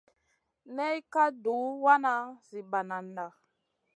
[0.75, 2.13] Nay ka duhw wana
[2.47, 3.25] zi banada.